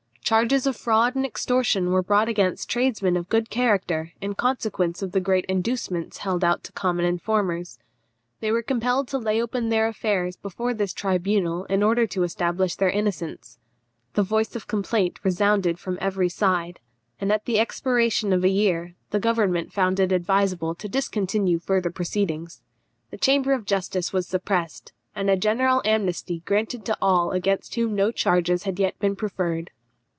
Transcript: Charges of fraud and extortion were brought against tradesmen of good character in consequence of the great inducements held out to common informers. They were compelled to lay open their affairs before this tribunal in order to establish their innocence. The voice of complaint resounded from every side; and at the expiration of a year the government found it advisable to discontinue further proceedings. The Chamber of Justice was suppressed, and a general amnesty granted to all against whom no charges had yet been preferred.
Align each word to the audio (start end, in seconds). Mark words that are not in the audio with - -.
Charges 0.23 0.65
of 0.65 0.77
fraud 0.77 1.13
and 1.17 1.25
extortion 1.25 1.91
were 1.91 2.01
brought 2.01 2.29
against 2.29 2.69
tradesmen 2.69 3.17
of 3.17 3.27
good 3.27 3.49
character 3.49 4.13
in 4.21 4.33
consequence 4.33 5.01
of 5.01 5.11
the 5.11 5.19
great 5.19 5.43
inducements 5.49 6.19
held 6.19 6.41
out 6.41 6.63
to 6.63 6.71
common 6.71 7.03
informers. 7.03 7.79
They 8.39 8.49
were 8.49 8.61
compelled 8.63 9.09
to 9.09 9.17
lay 9.17 9.41
open 9.41 9.67
their 9.67 9.89
affairs 9.89 10.37
before 10.37 10.73
this 10.73 10.93
tribunal 10.93 11.65
in 11.65 11.83
order 11.83 12.07
to 12.07 12.23
establish 12.23 12.75
their 12.77 12.89
innocence. 12.89 13.59
The 14.13 14.23
voice 14.23 14.55
of 14.55 14.69
complaint 14.69 15.19
resounded 15.21 15.77
from 15.77 15.97
every 15.99 16.29
side; 16.29 16.79
and 17.19 17.29
at 17.29 17.43
the 17.43 17.59
expiration 17.59 18.31
of 18.31 18.45
a 18.45 18.49
year 18.49 18.95
the 19.09 19.19
government 19.19 19.73
found 19.73 19.99
it 19.99 20.13
advisable 20.13 20.75
to 20.75 20.87
discontinue 20.87 21.59
further 21.59 21.91
proceedings. 21.91 22.61
The 23.09 23.17
Chamber 23.17 23.51
of 23.51 23.65
Justice 23.65 24.13
was 24.13 24.27
suppressed, 24.29 24.93
and 25.13 25.29
a 25.29 25.35
general 25.35 25.81
amnesty 25.83 26.39
granted 26.45 26.85
to 26.85 26.97
all 27.01 27.31
against 27.33 27.75
whom 27.75 27.95
no 27.97 28.11
charges 28.11 28.63
had 28.63 28.79
yet 28.79 28.97
been 28.97 29.17
preferred. 29.17 29.71